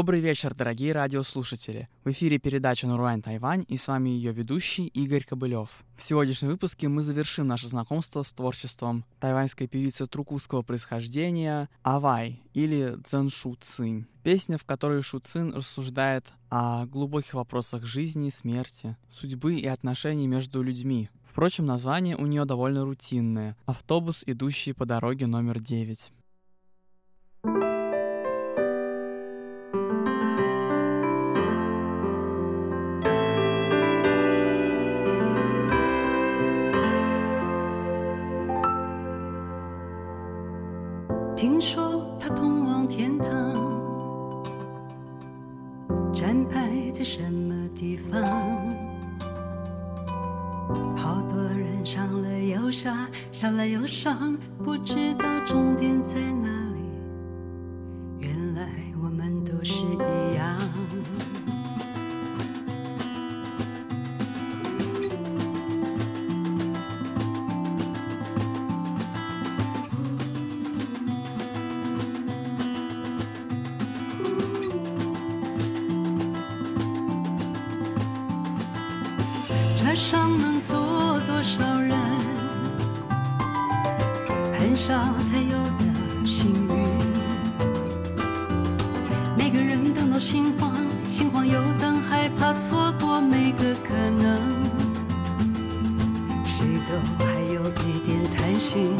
[0.00, 1.86] Добрый вечер, дорогие радиослушатели.
[2.04, 5.68] В эфире передача «Нурвайн Тайвань» и с вами ее ведущий Игорь Кобылев.
[5.94, 12.96] В сегодняшнем выпуске мы завершим наше знакомство с творчеством тайваньской певицы трукузского происхождения Авай или
[13.04, 14.06] Цзэншу Цинь.
[14.22, 20.62] Песня, в которой Шу Цин рассуждает о глубоких вопросах жизни, смерти, судьбы и отношений между
[20.62, 21.10] людьми.
[21.30, 26.10] Впрочем, название у нее довольно рутинное— «Автобус, идущий по дороге номер 9».
[41.60, 43.28] 说他通往天堂，
[46.10, 48.22] 站牌在什么地方？
[50.96, 56.48] 好多人上了又下，下了又上，不知道终点在哪
[79.90, 81.98] 车上能坐多少人？
[84.56, 84.94] 很少
[85.28, 86.86] 才有的幸运。
[89.36, 90.76] 每个人等到心慌，
[91.10, 93.92] 心慌又等，害怕错过每个可
[94.22, 94.38] 能。
[96.46, 98.94] 谁都还有一点贪心。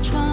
[0.00, 0.31] 窗，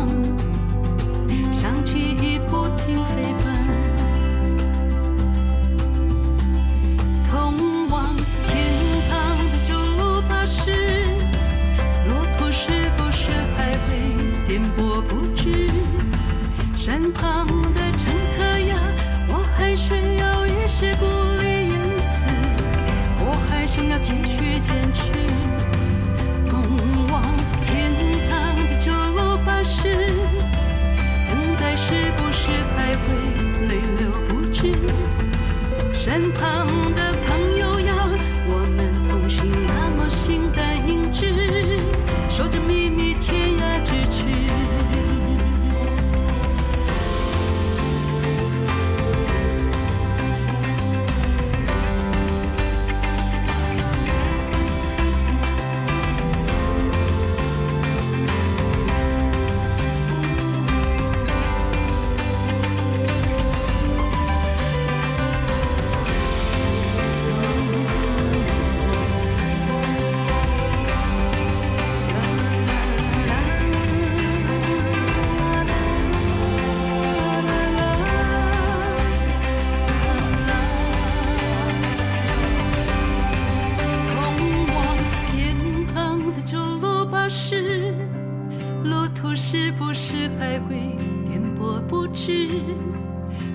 [88.83, 90.97] 路途是不是还会
[91.27, 92.49] 颠簸不止？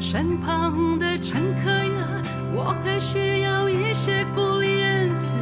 [0.01, 2.23] 身旁的乘客呀，
[2.55, 5.39] 我还需要一些鼓励言辞，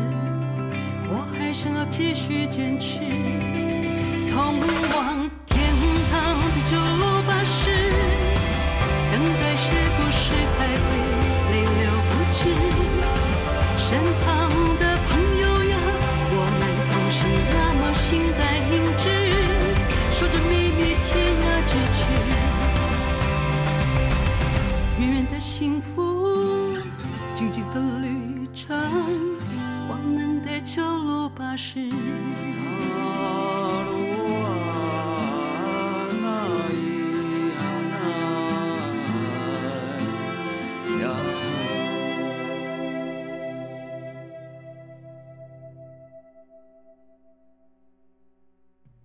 [1.09, 3.00] 我还想要继续坚持。
[4.31, 4.54] 通
[4.94, 5.22] 往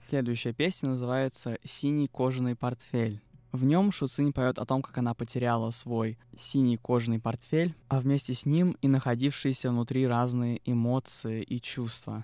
[0.07, 3.19] Следующая песня называется «Синий кожаный портфель».
[3.51, 8.33] В нем Шуцинь поет о том, как она потеряла свой синий кожаный портфель, а вместе
[8.33, 12.23] с ним и находившиеся внутри разные эмоции и чувства.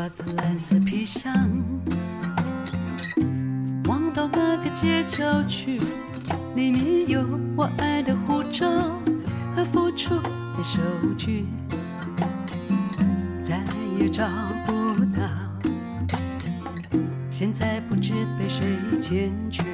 [0.00, 1.30] 我的蓝色皮箱
[3.84, 5.78] 忘到那个街角去，
[6.56, 7.22] 里面有
[7.54, 8.66] 我爱的护照
[9.54, 10.80] 和付出的收
[11.18, 11.44] 据，
[13.46, 13.62] 再
[13.98, 14.26] 也找
[14.64, 15.20] 不到。
[17.30, 19.64] 现在不知被谁捡去，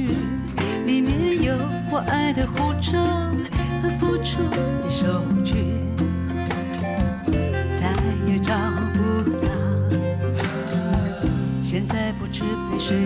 [0.00, 1.54] 里面有
[1.90, 2.98] 我爱的护照
[3.82, 4.42] 和付出
[4.82, 5.54] 的收据，
[7.78, 7.92] 再
[8.26, 8.54] 也找
[8.94, 9.48] 不到。
[11.62, 12.96] 现在不知被谁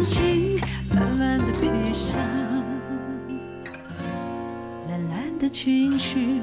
[0.00, 0.58] 藏进
[1.18, 2.18] 蓝的披上，
[4.88, 6.40] 蓝蓝的情绪。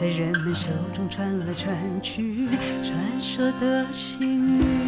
[0.00, 2.48] 在人们手中传来传去，
[2.82, 4.83] 传说的幸运。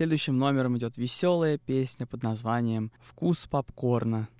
[0.00, 4.30] Следующим номером идет веселая песня под названием «Вкус попкорна».“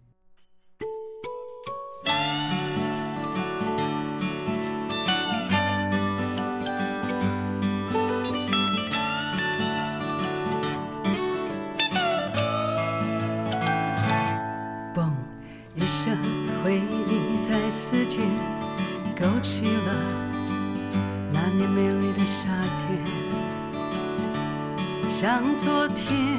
[25.94, 26.38] 天。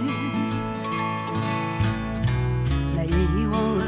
[2.95, 3.85] 那遗忘了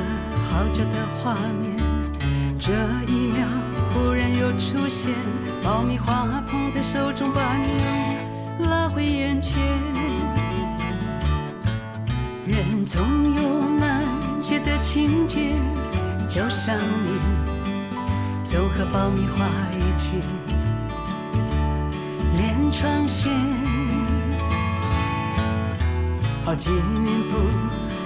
[0.50, 1.76] 好久的画面，
[2.60, 2.72] 这
[3.12, 3.48] 一秒
[3.94, 5.14] 忽然又出现，
[5.64, 9.62] 爆米花捧在手中，把你拉回眼前。
[12.46, 13.02] 人总
[13.36, 14.04] 有难
[14.42, 15.56] 解的情结，
[16.28, 17.18] 就像你
[18.46, 19.46] 总和爆米花
[19.80, 20.20] 一起
[22.36, 23.32] 连成线，
[26.54, 27.38] 好几年不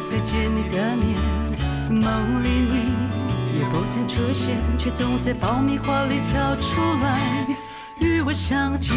[0.09, 7.45] 再见你的面，梦里你也不曾出现，却总在爆米花里跳出来
[7.99, 8.95] 与我相见。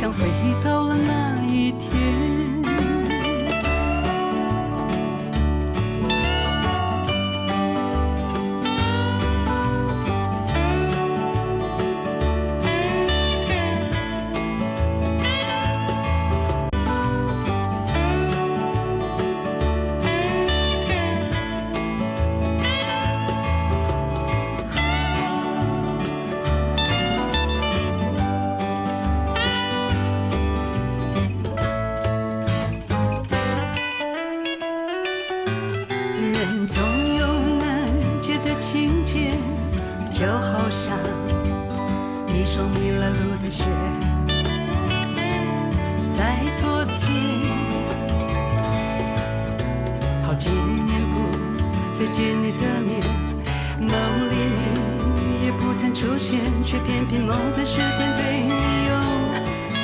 [0.00, 0.24] 想，回
[0.64, 0.79] 到
[50.40, 51.30] 几年不
[51.98, 52.98] 再见你的面，
[53.78, 58.52] 梦里你也不曾出现，却偏偏某个时间对你
[58.88, 58.92] 有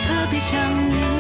[0.07, 0.59] 特别想
[0.89, 1.16] 念。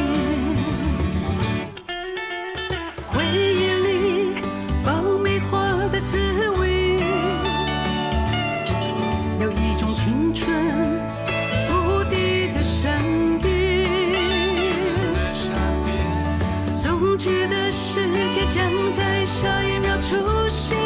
[16.98, 20.16] 恐惧的世界将在下一秒出
[20.48, 20.78] 现。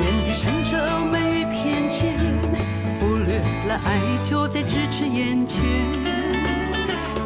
[0.00, 2.18] 眼底闪着美与偏见，
[2.98, 3.88] 忽略了爱
[4.24, 5.62] 就在咫尺眼前。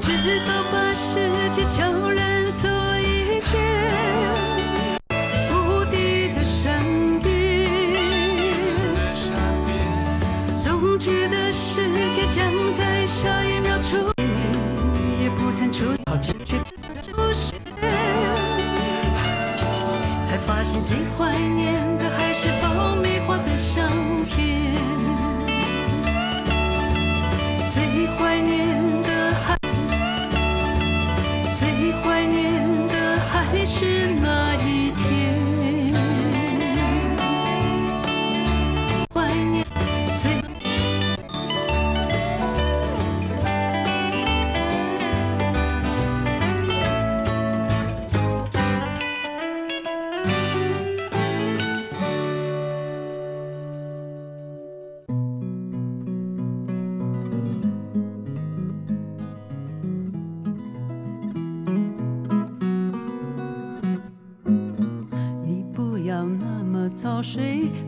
[0.02, 0.10] 直
[0.46, 2.23] 到把世界悄然
[15.76, 16.56] 出现，好直觉
[17.02, 17.60] 出现，
[20.28, 21.93] 才发现最怀念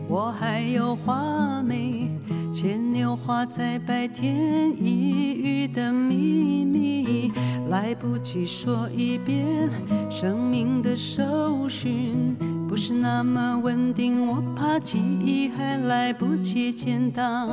[0.07, 2.09] 我还有话没。
[2.53, 7.31] 牵牛花在白天一语的秘密，
[7.69, 9.69] 来不及说一遍。
[10.09, 12.35] 生命的搜寻
[12.67, 17.47] 不是那么稳定，我怕记忆还来不及建档。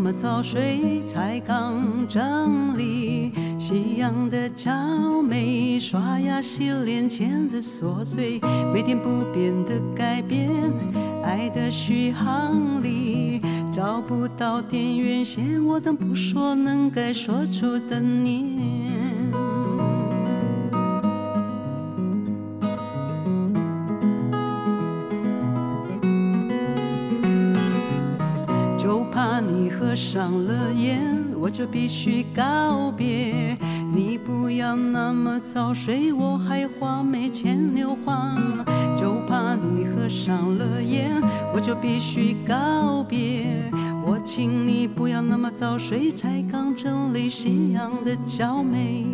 [0.00, 4.70] 那么早睡，才刚整理夕阳的娇
[5.20, 8.38] 美，刷牙洗脸前的琐碎，
[8.72, 10.48] 每天不变的改变，
[11.24, 18.77] 爱的续航里找不到电源线，我等不说能该说出的你。
[29.40, 31.00] 你合上了眼，
[31.38, 33.56] 我就必须告别。
[33.94, 38.36] 你不要那么早睡，我还花没钱牛花。
[38.96, 41.22] 就怕你合上了眼，
[41.54, 43.70] 我就必须告别。
[44.04, 49.06] 我请你不要那么早睡，才刚整理夕阳的娇美。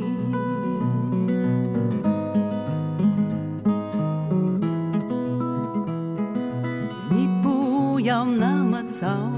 [8.05, 8.75] ям нам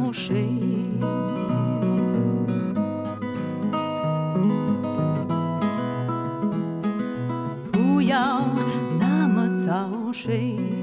[0.08, 0.58] ушей.
[7.74, 8.58] Уям
[9.00, 10.76] нам ушей.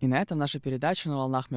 [0.00, 1.50] И на этом наша передача на волнах